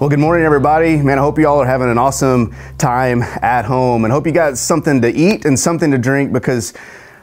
[0.00, 0.96] Well, good morning, everybody.
[0.96, 4.32] Man, I hope you all are having an awesome time at home and hope you
[4.32, 6.72] got something to eat and something to drink because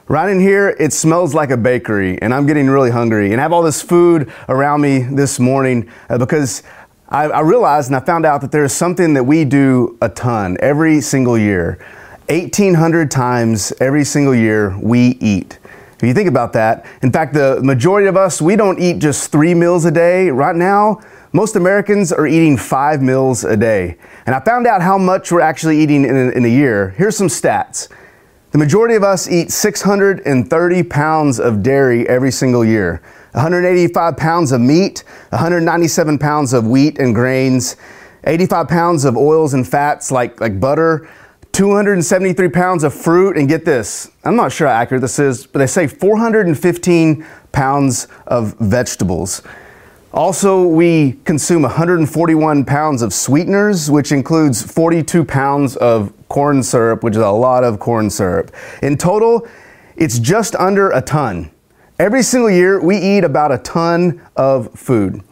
[0.06, 3.32] right in here it smells like a bakery and I'm getting really hungry.
[3.32, 6.62] And I have all this food around me this morning uh, because
[7.08, 10.56] I, I realized and I found out that there's something that we do a ton
[10.60, 11.84] every single year.
[12.28, 15.58] 1,800 times every single year we eat.
[15.96, 19.32] If you think about that, in fact, the majority of us, we don't eat just
[19.32, 20.30] three meals a day.
[20.30, 21.00] Right now,
[21.38, 23.96] most Americans are eating five meals a day.
[24.26, 26.90] And I found out how much we're actually eating in a, in a year.
[26.96, 27.88] Here's some stats.
[28.50, 33.00] The majority of us eat 630 pounds of dairy every single year,
[33.34, 37.76] 185 pounds of meat, 197 pounds of wheat and grains,
[38.24, 41.08] 85 pounds of oils and fats like, like butter,
[41.52, 45.60] 273 pounds of fruit, and get this, I'm not sure how accurate this is, but
[45.60, 49.42] they say 415 pounds of vegetables.
[50.18, 57.14] Also, we consume 141 pounds of sweeteners, which includes 42 pounds of corn syrup, which
[57.14, 58.50] is a lot of corn syrup.
[58.82, 59.46] In total,
[59.94, 61.52] it's just under a ton.
[62.00, 65.22] Every single year, we eat about a ton of food.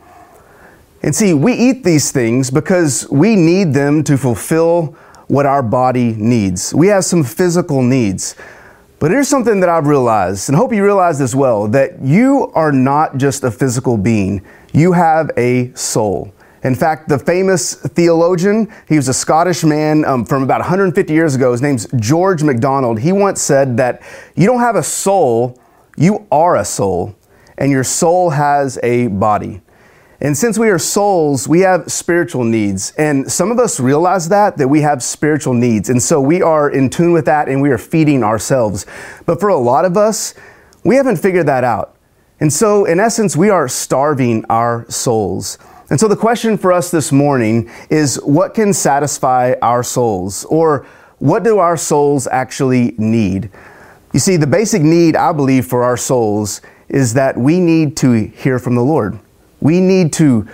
[1.02, 4.96] And see, we eat these things because we need them to fulfill
[5.26, 6.72] what our body needs.
[6.72, 8.36] We have some physical needs.
[9.00, 12.70] But here's something that I've realized, and hope you realize as well, that you are
[12.70, 14.42] not just a physical being.
[14.76, 16.34] You have a soul.
[16.62, 21.34] In fact, the famous theologian, he was a Scottish man um, from about 150 years
[21.34, 21.52] ago.
[21.52, 23.00] His name's George MacDonald.
[23.00, 24.02] He once said that
[24.34, 25.58] you don't have a soul,
[25.96, 27.16] you are a soul,
[27.56, 29.62] and your soul has a body.
[30.20, 32.92] And since we are souls, we have spiritual needs.
[32.98, 35.88] And some of us realize that, that we have spiritual needs.
[35.88, 38.84] And so we are in tune with that and we are feeding ourselves.
[39.24, 40.34] But for a lot of us,
[40.84, 41.95] we haven't figured that out.
[42.38, 45.58] And so, in essence, we are starving our souls.
[45.88, 50.44] And so, the question for us this morning is what can satisfy our souls?
[50.46, 50.86] Or
[51.18, 53.50] what do our souls actually need?
[54.12, 58.12] You see, the basic need, I believe, for our souls is that we need to
[58.12, 59.18] hear from the Lord.
[59.60, 60.46] We need to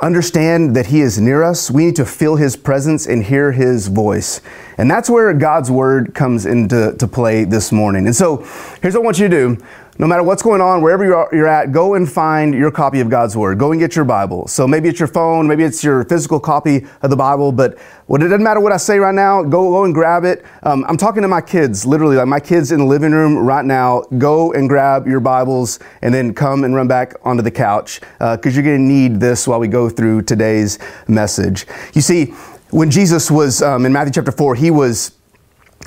[0.00, 1.70] understand that He is near us.
[1.70, 4.40] We need to feel His presence and hear His voice.
[4.78, 8.06] And that's where God's Word comes into to play this morning.
[8.06, 8.36] And so
[8.80, 9.64] here's what I want you to do
[9.98, 13.36] no matter what's going on, wherever you're at, go and find your copy of God's
[13.36, 13.58] Word.
[13.58, 14.46] Go and get your Bible.
[14.46, 17.76] So maybe it's your phone, maybe it's your physical copy of the Bible, but
[18.06, 19.42] well, it doesn't matter what I say right now.
[19.42, 20.44] Go, go and grab it.
[20.62, 23.64] Um, I'm talking to my kids, literally, like my kids in the living room right
[23.64, 24.02] now.
[24.18, 28.46] Go and grab your Bibles and then come and run back onto the couch because
[28.46, 30.78] uh, you're going to need this while we go through today's
[31.08, 31.66] message.
[31.92, 32.26] You see,
[32.70, 35.12] when Jesus was um, in Matthew chapter 4, he was,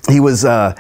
[0.10, 0.76] he was, uh,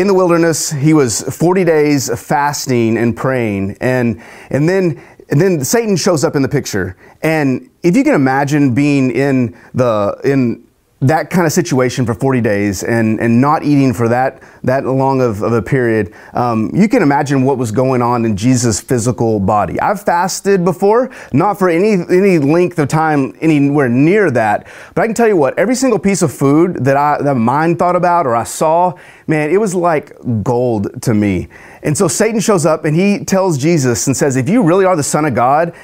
[0.00, 0.70] in the wilderness.
[0.70, 3.76] He was 40 days fasting and praying.
[3.80, 6.96] And, and then and then Satan shows up in the picture.
[7.22, 10.65] And if you can imagine being in the in
[11.00, 15.20] that kind of situation for 40 days and, and not eating for that, that long
[15.20, 19.38] of, of a period, um, you can imagine what was going on in Jesus' physical
[19.38, 19.78] body.
[19.78, 25.06] I've fasted before, not for any, any length of time anywhere near that, but I
[25.06, 28.26] can tell you what, every single piece of food that, I, that mind thought about
[28.26, 28.94] or I saw,
[29.26, 31.48] man, it was like gold to me.
[31.82, 34.96] And so Satan shows up and he tells Jesus and says, if you really are
[34.96, 35.74] the Son of God,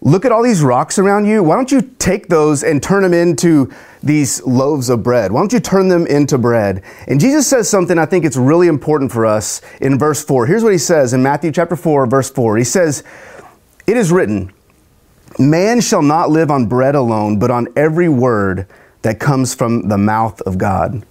[0.00, 1.42] look at all these rocks around you.
[1.42, 3.70] Why don't you take those and turn them into
[4.02, 5.32] these loaves of bread?
[5.32, 6.82] Why don't you turn them into bread?
[7.08, 10.46] And Jesus says something I think it's really important for us in verse 4.
[10.46, 12.56] Here's what he says in Matthew chapter 4, verse 4.
[12.56, 13.04] He says,
[13.86, 14.52] It is written,
[15.38, 18.66] Man shall not live on bread alone, but on every word
[19.02, 21.04] that comes from the mouth of God.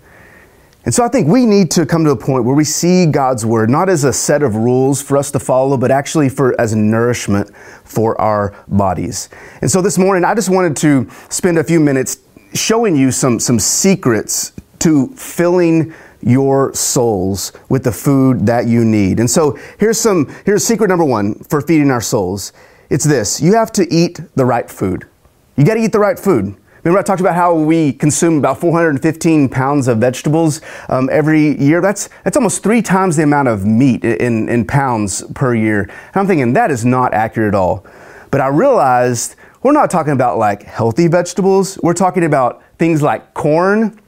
[0.83, 3.45] And so I think we need to come to a point where we see God's
[3.45, 6.75] word not as a set of rules for us to follow, but actually for as
[6.75, 9.29] nourishment for our bodies.
[9.61, 12.17] And so this morning I just wanted to spend a few minutes
[12.53, 19.19] showing you some some secrets to filling your souls with the food that you need.
[19.19, 22.53] And so here's some here's secret number 1 for feeding our souls.
[22.89, 23.41] It's this.
[23.41, 25.07] You have to eat the right food.
[25.55, 26.55] You got to eat the right food.
[26.83, 31.79] Remember, I talked about how we consume about 415 pounds of vegetables um, every year.
[31.79, 35.83] That's that's almost three times the amount of meat in, in pounds per year.
[35.83, 37.85] And I'm thinking that is not accurate at all.
[38.31, 41.77] But I realized we're not talking about like healthy vegetables.
[41.83, 43.99] We're talking about things like corn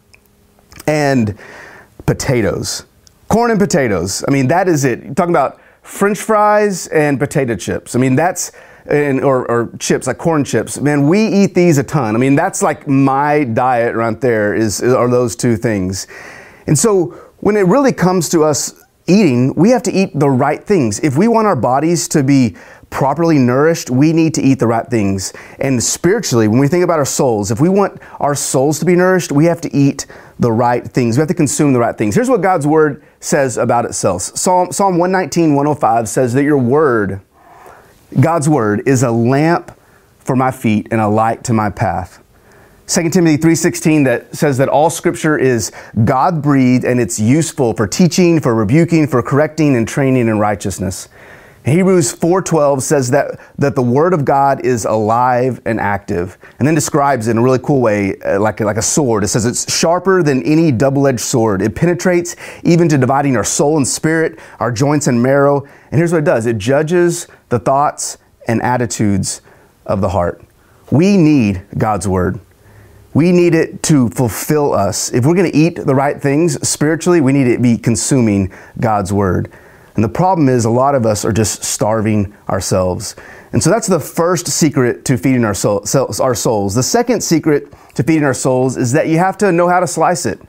[0.88, 1.38] and
[2.06, 2.86] potatoes.
[3.28, 4.24] Corn and potatoes.
[4.28, 5.04] I mean, that is it.
[5.04, 7.96] You're talking about French fries and potato chips.
[7.96, 8.52] I mean, that's
[8.86, 12.36] and, or, or, chips like corn chips man we eat these a ton i mean
[12.36, 16.06] that's like my diet right there is are those two things
[16.68, 17.06] and so
[17.40, 21.16] when it really comes to us eating we have to eat the right things if
[21.16, 22.58] we want our bodies to be
[22.94, 25.34] properly nourished, we need to eat the right things.
[25.60, 28.96] And spiritually, when we think about our souls, if we want our souls to be
[28.96, 30.06] nourished, we have to eat
[30.38, 31.18] the right things.
[31.18, 32.14] We have to consume the right things.
[32.14, 37.20] Here's what God's word says about itself Psalm, Psalm 119, 105 says that your word,
[38.22, 39.76] God's word, is a lamp
[40.20, 42.24] for my feet and a light to my path.
[42.86, 45.72] 2 Timothy 3:16 that says that all scripture is
[46.06, 51.08] God-breathed and it's useful for teaching, for rebuking, for correcting and training in righteousness.
[51.66, 56.76] Hebrews 4:12 says that that the word of God is alive and active and then
[56.76, 59.24] describes it in a really cool way uh, like like a sword.
[59.24, 61.62] It says it's sharper than any double-edged sword.
[61.62, 65.62] It penetrates even to dividing our soul and spirit, our joints and marrow.
[65.92, 66.46] And here's what it does.
[66.46, 69.42] It judges the thoughts and attitudes
[69.86, 70.44] of the heart.
[70.92, 72.42] We need God's word.
[73.14, 75.14] We need it to fulfill us.
[75.14, 79.14] If we're going to eat the right things spiritually, we need to be consuming God's
[79.14, 79.52] word.
[79.96, 83.16] And the problem is, a lot of us are just starving ourselves.
[83.52, 85.86] And so that's the first secret to feeding our, soul,
[86.20, 86.74] our souls.
[86.74, 89.88] The second secret to feeding our souls is that you have to know how to
[89.88, 90.40] slice it.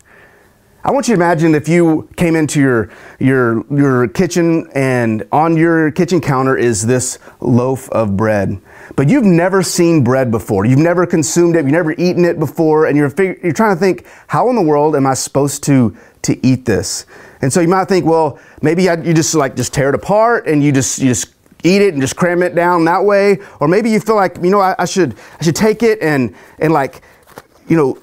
[0.87, 5.57] I want you to imagine if you came into your, your, your kitchen and on
[5.57, 8.61] your kitchen counter is this loaf of bread.
[8.95, 10.67] But you've never seen bread before.
[10.67, 11.65] You've never consumed it.
[11.65, 12.85] You've never eaten it before.
[12.85, 16.47] And you're, you're trying to think, how in the world am I supposed to, to
[16.47, 17.07] eat this?
[17.45, 20.47] And so you might think, well, maybe I, you just like just tear it apart
[20.47, 23.39] and you just, you just eat it and just cram it down that way.
[23.61, 26.35] Or maybe you feel like, you know, I, I should, I should take it and,
[26.59, 27.03] and like,
[27.69, 27.99] you know,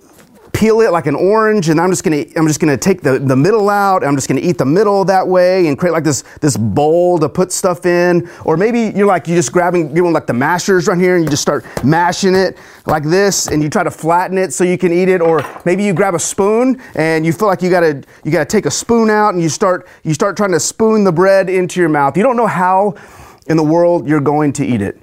[0.62, 3.36] peel it like an orange and I'm just gonna I'm just gonna take the, the
[3.36, 6.56] middle out I'm just gonna eat the middle that way and create like this this
[6.56, 8.30] bowl to put stuff in.
[8.46, 11.24] Or maybe you're like you're just grabbing you know like the mashers right here and
[11.24, 14.78] you just start mashing it like this and you try to flatten it so you
[14.78, 15.20] can eat it.
[15.20, 18.68] Or maybe you grab a spoon and you feel like you gotta you gotta take
[18.68, 21.90] a spoon out and you start you start trying to spoon the bread into your
[21.90, 22.16] mouth.
[22.16, 22.94] You don't know how
[23.48, 25.01] in the world you're going to eat it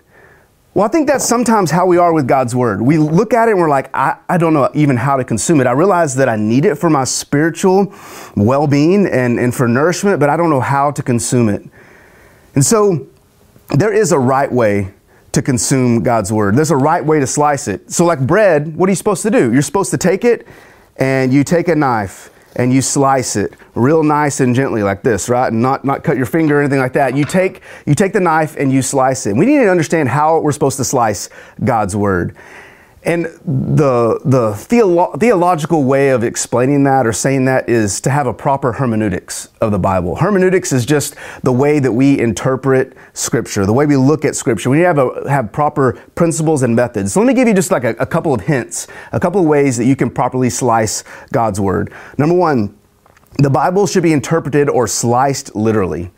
[0.74, 2.80] well, I think that's sometimes how we are with God's Word.
[2.80, 5.60] We look at it and we're like, I, I don't know even how to consume
[5.60, 5.66] it.
[5.66, 7.92] I realize that I need it for my spiritual
[8.36, 11.62] well being and, and for nourishment, but I don't know how to consume it.
[12.54, 13.06] And so
[13.76, 14.92] there is a right way
[15.32, 17.90] to consume God's Word, there's a right way to slice it.
[17.90, 19.52] So, like bread, what are you supposed to do?
[19.52, 20.46] You're supposed to take it
[20.96, 25.28] and you take a knife and you slice it real nice and gently like this,
[25.28, 25.52] right?
[25.52, 27.16] And not, not cut your finger or anything like that.
[27.16, 29.34] You take, you take the knife and you slice it.
[29.36, 31.30] We need to understand how we're supposed to slice
[31.64, 32.36] God's word.
[33.04, 38.26] And the, the theolo- theological way of explaining that or saying that is to have
[38.26, 40.16] a proper hermeneutics of the Bible.
[40.16, 44.68] Hermeneutics is just the way that we interpret Scripture, the way we look at Scripture.
[44.68, 47.12] We have, a, have proper principles and methods.
[47.12, 49.46] So let me give you just like a, a couple of hints, a couple of
[49.46, 51.92] ways that you can properly slice God's Word.
[52.18, 52.76] Number one,
[53.38, 56.10] the Bible should be interpreted or sliced literally.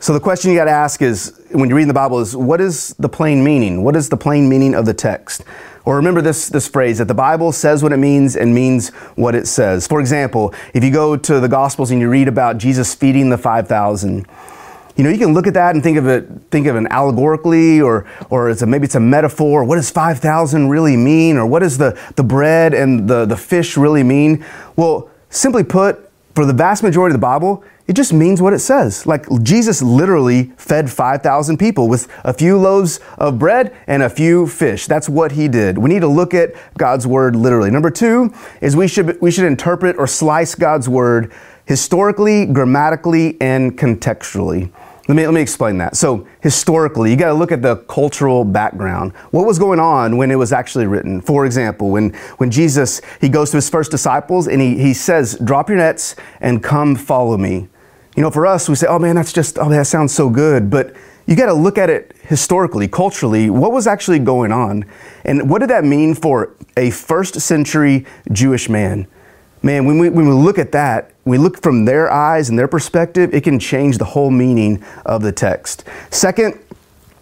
[0.00, 2.60] So the question you got to ask is when you're reading the Bible is what
[2.60, 3.82] is the plain meaning?
[3.82, 5.42] What is the plain meaning of the text?
[5.84, 9.34] Or remember this, this phrase that the Bible says what it means and means what
[9.34, 9.88] it says.
[9.88, 13.38] For example, if you go to the Gospels and you read about Jesus feeding the
[13.38, 14.26] 5,000,
[14.96, 17.80] you know, you can look at that and think of it, think of an allegorically,
[17.80, 19.62] or or it's a, maybe it's a metaphor.
[19.62, 23.36] What does five thousand really mean, or what does the the bread and the the
[23.36, 24.44] fish really mean?
[24.74, 28.58] Well, simply put, for the vast majority of the Bible, it just means what it
[28.58, 29.06] says.
[29.06, 34.46] Like Jesus literally fed 5,000 people with a few loaves of bread and a few
[34.46, 34.86] fish.
[34.86, 35.78] That's what he did.
[35.78, 37.70] We need to look at God's word literally.
[37.70, 41.32] Number two is we should, we should interpret or slice God's word
[41.64, 44.70] historically, grammatically, and contextually.
[45.08, 45.96] Let me, let me explain that.
[45.96, 49.12] So, historically, you got to look at the cultural background.
[49.30, 51.22] What was going on when it was actually written?
[51.22, 55.38] For example, when, when Jesus, he goes to his first disciples and he, he says,
[55.42, 57.68] drop your nets and come follow me.
[58.18, 60.70] You know, for us, we say, oh man, that's just, oh, that sounds so good.
[60.70, 60.92] But
[61.26, 63.48] you got to look at it historically, culturally.
[63.48, 64.86] What was actually going on?
[65.24, 69.06] And what did that mean for a first century Jewish man?
[69.62, 72.66] Man, when we, when we look at that, we look from their eyes and their
[72.66, 75.84] perspective, it can change the whole meaning of the text.
[76.10, 76.58] Second,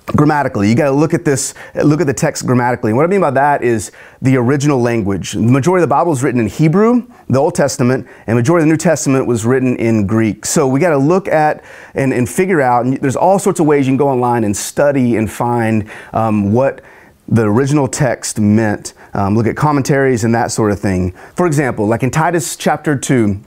[0.07, 0.69] grammatically.
[0.69, 2.91] You got to look at this, look at the text grammatically.
[2.91, 3.91] And what I mean by that is
[4.23, 5.33] the original language.
[5.33, 8.69] The majority of the Bible is written in Hebrew, the Old Testament, and majority of
[8.69, 10.47] the New Testament was written in Greek.
[10.47, 13.67] So we got to look at and, and figure out, and there's all sorts of
[13.67, 16.83] ways you can go online and study and find um, what
[17.29, 18.95] the original text meant.
[19.13, 21.13] Um, look at commentaries and that sort of thing.
[21.35, 23.41] For example, like in Titus chapter 2,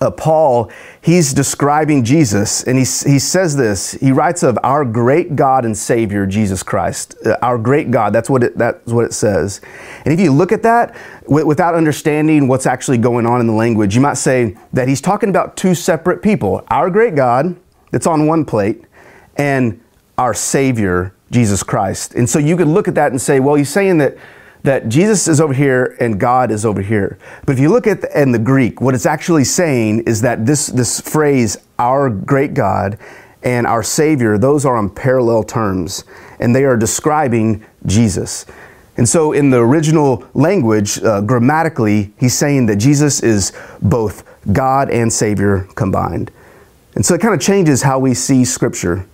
[0.00, 0.70] uh, Paul,
[1.00, 3.92] he's describing Jesus, and he, he says this.
[3.92, 7.14] He writes of our great God and Savior, Jesus Christ.
[7.24, 9.60] Uh, our great God, that's what, it, that's what it says.
[10.04, 13.52] And if you look at that w- without understanding what's actually going on in the
[13.52, 17.56] language, you might say that he's talking about two separate people our great God,
[17.90, 18.84] that's on one plate,
[19.36, 19.80] and
[20.18, 22.14] our Savior Jesus Christ.
[22.14, 24.16] And so you could look at that and say, well, he's saying that
[24.64, 27.18] that Jesus is over here and God is over here.
[27.46, 30.44] But if you look at the, in the Greek, what it's actually saying is that
[30.46, 32.98] this this phrase, our great God
[33.42, 36.04] and our Savior, those are on parallel terms,
[36.40, 38.46] and they are describing Jesus.
[38.96, 43.52] And so, in the original language, uh, grammatically, he's saying that Jesus is
[43.82, 46.30] both God and Savior combined.
[46.94, 49.06] And so, it kind of changes how we see Scripture.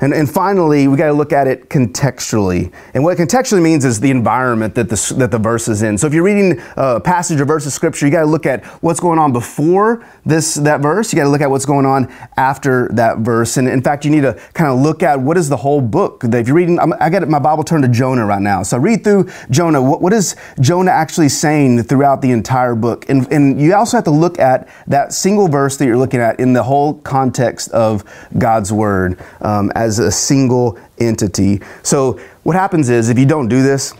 [0.00, 2.72] And, and finally, we got to look at it contextually.
[2.92, 5.96] And what contextually means is the environment that the, that the verse is in.
[5.96, 8.64] So if you're reading a passage or verse of scripture, you got to look at
[8.82, 11.12] what's going on before this that verse.
[11.12, 13.56] You got to look at what's going on after that verse.
[13.56, 16.24] And in fact, you need to kind of look at what is the whole book.
[16.24, 18.62] If you're reading, I got my Bible turned to Jonah right now.
[18.62, 19.80] So read through Jonah.
[19.80, 23.08] What, what is Jonah actually saying throughout the entire book?
[23.08, 26.38] And, and you also have to look at that single verse that you're looking at
[26.38, 28.04] in the whole context of
[28.36, 29.18] God's word.
[29.40, 31.60] Um, as a single entity.
[31.82, 33.94] So what happens is if you don't do this,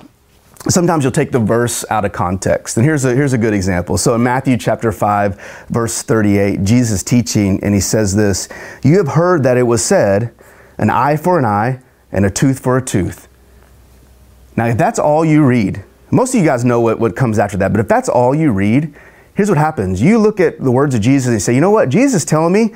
[0.69, 2.77] sometimes you'll take the verse out of context.
[2.77, 3.97] And here's a, here's a good example.
[3.97, 8.49] So in Matthew chapter 5, verse 38, Jesus teaching, and he says this
[8.83, 10.35] You have heard that it was said,
[10.79, 11.81] an eye for an eye
[12.13, 13.29] and a tooth for a tooth.
[14.57, 17.57] Now, if that's all you read, most of you guys know what, what comes after
[17.59, 18.95] that, but if that's all you read,
[19.35, 20.01] here's what happens.
[20.01, 21.89] You look at the words of Jesus and say, You know what?
[21.89, 22.75] Jesus is telling me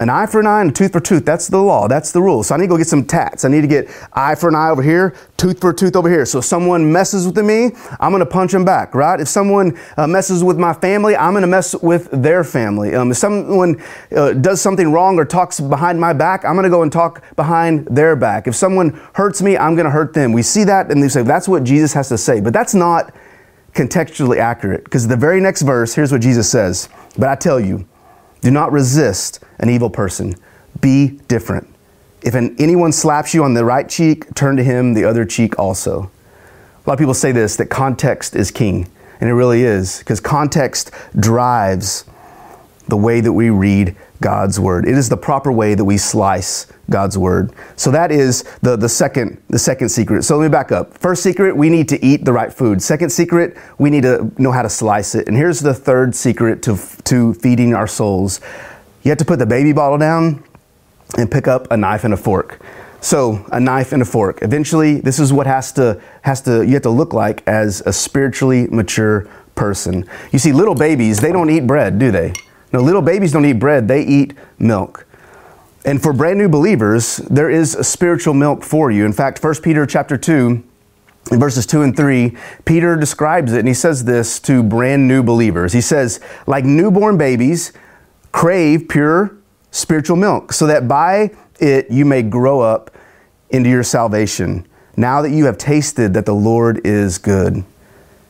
[0.00, 1.24] an eye for an eye and a tooth for a tooth.
[1.24, 1.86] That's the law.
[1.86, 2.42] That's the rule.
[2.42, 3.44] So I need to go get some tats.
[3.44, 6.10] I need to get eye for an eye over here, tooth for a tooth over
[6.10, 6.26] here.
[6.26, 7.70] So if someone messes with me,
[8.00, 9.20] I'm going to punch them back, right?
[9.20, 12.94] If someone uh, messes with my family, I'm going to mess with their family.
[12.94, 13.80] Um, if someone
[14.14, 17.22] uh, does something wrong or talks behind my back, I'm going to go and talk
[17.36, 18.48] behind their back.
[18.48, 20.32] If someone hurts me, I'm going to hurt them.
[20.32, 22.40] We see that and they say that's what Jesus has to say.
[22.40, 23.14] But that's not
[23.74, 26.88] contextually accurate because the very next verse, here's what Jesus says.
[27.18, 27.86] But I tell you,
[28.44, 30.36] do not resist an evil person.
[30.80, 31.66] Be different.
[32.22, 35.58] If an, anyone slaps you on the right cheek, turn to him the other cheek
[35.58, 36.10] also.
[36.84, 38.86] A lot of people say this that context is king,
[39.18, 42.04] and it really is, because context drives
[42.86, 44.86] the way that we read God's word.
[44.86, 47.52] It is the proper way that we slice God's word.
[47.76, 50.22] So that is the, the second the second secret.
[50.24, 50.96] So let me back up.
[50.98, 52.82] First secret, we need to eat the right food.
[52.82, 55.28] Second secret, we need to know how to slice it.
[55.28, 58.40] And here's the third secret to to feeding our souls.
[59.02, 60.44] You have to put the baby bottle down
[61.16, 62.60] and pick up a knife and a fork.
[63.00, 64.38] So, a knife and a fork.
[64.40, 67.92] Eventually, this is what has to has to you have to look like as a
[67.92, 70.08] spiritually mature person.
[70.32, 72.32] You see little babies, they don't eat bread, do they?
[72.72, 75.06] No, little babies don't eat bread, they eat milk.
[75.84, 79.04] And for brand new believers, there is spiritual milk for you.
[79.04, 80.62] In fact, 1 Peter chapter 2,
[81.30, 85.22] in verses 2 and 3, Peter describes it and he says this to brand new
[85.22, 85.72] believers.
[85.72, 87.72] He says, like newborn babies,
[88.32, 89.36] crave pure
[89.70, 92.90] spiritual milk, so that by it you may grow up
[93.50, 97.64] into your salvation, now that you have tasted that the Lord is good.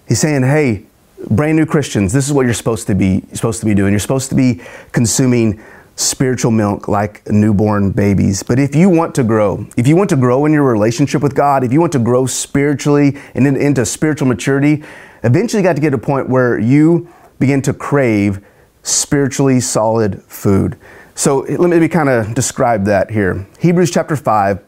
[0.08, 0.84] He's saying, hey,
[1.30, 3.92] brand new Christians, this is what you're supposed to be supposed to be doing.
[3.92, 4.60] You're supposed to be
[4.92, 5.62] consuming
[5.96, 8.42] spiritual milk like newborn babies.
[8.42, 11.34] But if you want to grow, if you want to grow in your relationship with
[11.34, 14.82] God, if you want to grow spiritually and into spiritual maturity,
[15.22, 17.08] eventually you got to get to a point where you
[17.38, 18.44] begin to crave
[18.82, 20.76] spiritually solid food.
[21.14, 23.46] So let me kind of describe that here.
[23.60, 24.62] Hebrews chapter 5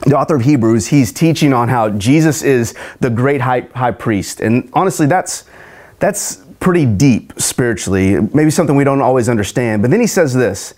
[0.00, 4.40] the author of Hebrews, he's teaching on how Jesus is the great high, high priest.
[4.40, 5.44] And honestly, that's
[5.98, 9.82] that's pretty deep spiritually, maybe something we don't always understand.
[9.82, 10.74] But then he says this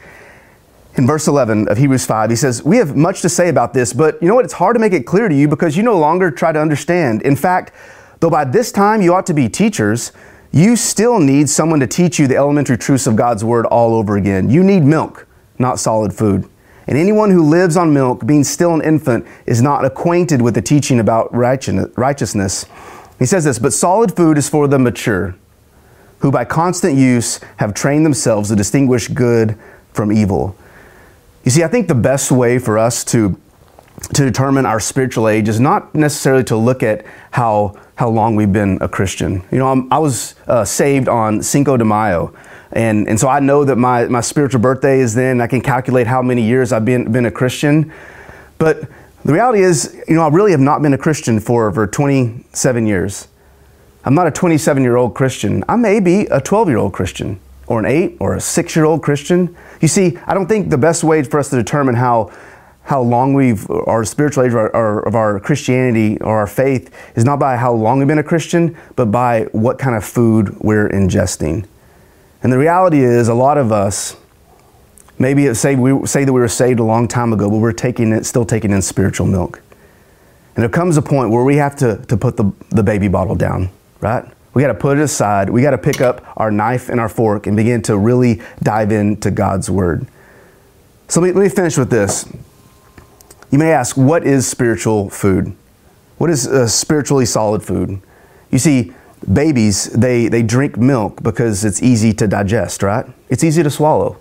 [0.97, 2.31] in verse 11 of Hebrews 5.
[2.31, 4.45] He says, We have much to say about this, but you know what?
[4.45, 7.23] It's hard to make it clear to you because you no longer try to understand.
[7.23, 7.73] In fact,
[8.21, 10.13] though by this time you ought to be teachers,
[10.51, 14.17] you still need someone to teach you the elementary truths of God's word all over
[14.17, 14.51] again.
[14.51, 15.27] You need milk,
[15.59, 16.49] not solid food.
[16.87, 20.63] And anyone who lives on milk, being still an infant, is not acquainted with the
[20.63, 22.65] teaching about righteousness
[23.19, 25.35] he says this, but solid food is for the mature,
[26.21, 29.57] who by constant use have trained themselves to distinguish good
[29.93, 30.57] from evil.
[31.45, 33.39] You see, I think the best way for us to
[34.15, 38.53] to determine our spiritual age is not necessarily to look at how how long we've
[38.53, 39.43] been a Christian.
[39.51, 42.33] You know, I'm, i was uh, saved on Cinco de Mayo,
[42.73, 45.41] and and so I know that my my spiritual birthday is then.
[45.41, 47.93] I can calculate how many years I've been been a Christian,
[48.59, 48.89] but
[49.25, 52.87] the reality is, you know, I really have not been a Christian for over 27
[52.87, 53.29] years.
[54.05, 55.65] I'm not a 27 year old Christian.
[55.69, 58.85] I may be a 12 year old Christian, or an 8 or a 6 year
[58.85, 59.55] old Christian.
[59.81, 62.33] You see, I don't think the best way for us to determine how,
[62.83, 67.25] how long we've, our spiritual age of our, of our Christianity or our faith is
[67.25, 70.89] not by how long we've been a Christian, but by what kind of food we're
[70.89, 71.67] ingesting.
[72.43, 74.17] And the reality is, a lot of us,
[75.19, 77.73] Maybe it say we say that we were saved a long time ago, but we're
[77.73, 79.61] taking it, still taking in spiritual milk.
[80.55, 83.35] And there comes a point where we have to, to put the, the baby bottle
[83.35, 84.25] down, right?
[84.55, 85.51] We got to put it aside.
[85.51, 88.91] We got to pick up our knife and our fork and begin to really dive
[88.93, 90.07] into God's Word.
[91.09, 92.31] So let me, let me finish with this.
[93.51, 95.55] You may ask, what is spiritual food?
[96.19, 98.01] What is uh, spiritually solid food?
[98.51, 98.93] You see,
[99.33, 103.07] babies, they, they drink milk because it's easy to digest, right?
[103.29, 104.19] It's easy to swallow.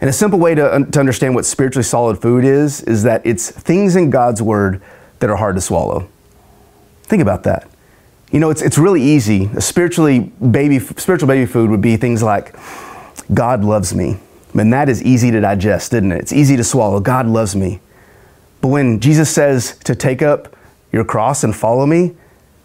[0.00, 3.50] And a simple way to, to understand what spiritually solid food is, is that it's
[3.50, 4.82] things in God's Word
[5.20, 6.08] that are hard to swallow.
[7.04, 7.68] Think about that.
[8.34, 9.48] You know, it's, it's really easy.
[9.60, 12.56] Spiritually baby, spiritual baby food would be things like,
[13.32, 14.18] God loves me.
[14.54, 16.18] And that is easy to digest, isn't it?
[16.18, 16.98] It's easy to swallow.
[16.98, 17.78] God loves me.
[18.60, 20.56] But when Jesus says to take up
[20.90, 22.16] your cross and follow me,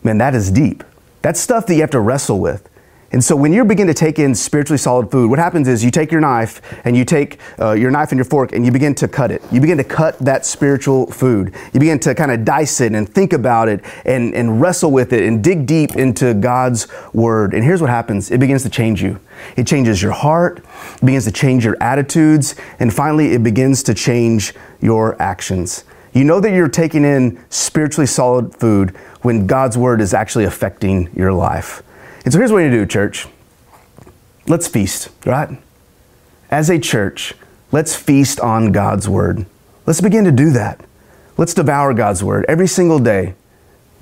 [0.01, 0.83] man, that is deep.
[1.21, 2.67] That's stuff that you have to wrestle with.
[3.11, 5.89] And so when you begin to take in spiritually solid food, what happens is you
[5.89, 8.93] take your knife and you take uh, your knife and your fork and you begin
[8.95, 9.41] to cut it.
[9.51, 11.55] You begin to cut that spiritual food.
[11.73, 15.11] You begin to kind of dice it and think about it and, and wrestle with
[15.11, 17.55] it and dig deep into God's word.
[17.55, 18.29] And here's what happens.
[18.29, 19.19] It begins to change you.
[19.55, 20.59] It changes your heart,
[20.95, 25.85] it begins to change your attitudes, and finally it begins to change your actions.
[26.13, 31.09] You know that you're taking in spiritually solid food when God's word is actually affecting
[31.15, 31.83] your life.
[32.29, 33.25] And so here's what you do, church.
[34.45, 35.59] Let's feast, right?
[36.51, 37.33] As a church,
[37.71, 39.47] let's feast on God's word.
[39.87, 40.79] Let's begin to do that.
[41.37, 43.33] Let's devour God's word every single day.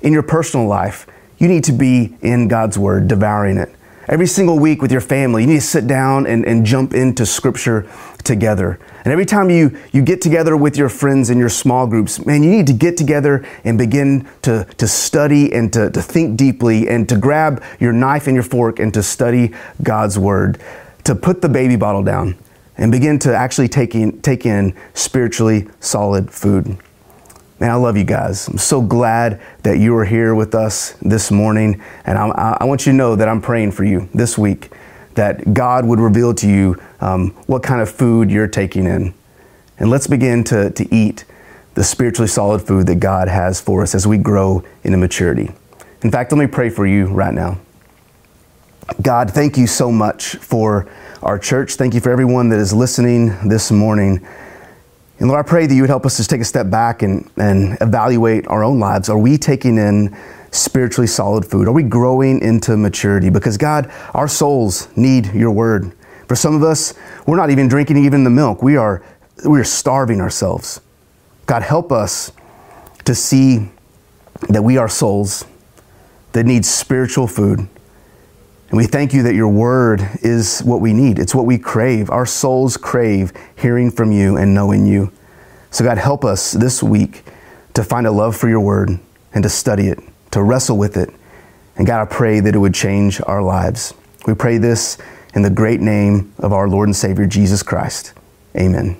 [0.02, 1.06] In your personal life,
[1.38, 3.74] you need to be in God's word, devouring it.
[4.06, 7.24] Every single week with your family, you need to sit down and, and jump into
[7.24, 7.90] scripture
[8.28, 8.78] together.
[8.98, 12.44] And every time you, you get together with your friends in your small groups, man,
[12.44, 16.88] you need to get together and begin to, to study and to, to think deeply
[16.88, 20.60] and to grab your knife and your fork and to study God's word,
[21.02, 22.36] to put the baby bottle down
[22.76, 26.76] and begin to actually take in, take in spiritually solid food.
[27.58, 28.46] Man, I love you guys.
[28.46, 31.82] I'm so glad that you are here with us this morning.
[32.04, 34.70] And I, I want you to know that I'm praying for you this week,
[35.18, 39.12] that God would reveal to you um, what kind of food you're taking in.
[39.76, 41.24] And let's begin to, to eat
[41.74, 45.50] the spiritually solid food that God has for us as we grow into maturity.
[46.02, 47.58] In fact, let me pray for you right now.
[49.02, 50.88] God, thank you so much for
[51.20, 51.74] our church.
[51.74, 54.24] Thank you for everyone that is listening this morning.
[55.18, 57.28] And Lord, I pray that you would help us to take a step back and,
[57.36, 59.08] and evaluate our own lives.
[59.08, 60.16] Are we taking in
[60.50, 61.68] spiritually solid food?
[61.68, 63.30] Are we growing into maturity?
[63.30, 65.92] Because God, our souls need your word.
[66.26, 66.94] For some of us,
[67.26, 68.62] we're not even drinking even the milk.
[68.62, 69.02] We are,
[69.48, 70.80] we are starving ourselves.
[71.46, 72.32] God, help us
[73.04, 73.70] to see
[74.48, 75.44] that we are souls
[76.32, 77.68] that need spiritual food
[78.70, 81.18] and we thank you that your word is what we need.
[81.18, 82.10] It's what we crave.
[82.10, 85.10] Our souls crave hearing from you and knowing you.
[85.70, 87.24] So, God, help us this week
[87.72, 88.98] to find a love for your word
[89.32, 89.98] and to study it,
[90.32, 91.10] to wrestle with it.
[91.76, 93.94] And God, I pray that it would change our lives.
[94.26, 94.98] We pray this
[95.34, 98.12] in the great name of our Lord and Savior, Jesus Christ.
[98.56, 98.96] Amen.